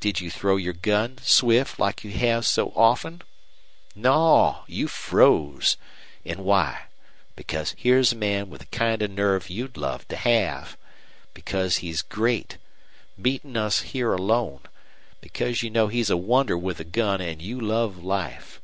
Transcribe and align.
Did 0.00 0.18
you 0.20 0.32
throw 0.32 0.56
your 0.56 0.72
gun, 0.72 1.18
swift, 1.22 1.78
like 1.78 2.02
you 2.02 2.10
have 2.10 2.44
so 2.44 2.72
often? 2.74 3.22
Naw; 3.94 4.64
you 4.66 4.88
froze. 4.88 5.76
An' 6.26 6.42
why? 6.42 6.86
Because 7.36 7.76
here's 7.78 8.12
a 8.12 8.16
man 8.16 8.50
with 8.50 8.62
the 8.62 8.76
kind 8.76 9.00
of 9.00 9.12
nerve 9.12 9.48
you'd 9.48 9.76
love 9.76 10.08
to 10.08 10.16
have. 10.16 10.76
Because 11.34 11.76
he's 11.76 12.02
great 12.02 12.58
meetin' 13.16 13.56
us 13.56 13.82
here 13.82 14.12
alone. 14.12 14.62
Because 15.20 15.62
you 15.62 15.70
know 15.70 15.86
he's 15.86 16.10
a 16.10 16.16
wonder 16.16 16.58
with 16.58 16.80
a 16.80 16.84
gun 16.84 17.20
an' 17.20 17.38
you 17.38 17.60
love 17.60 17.96
life. 18.02 18.60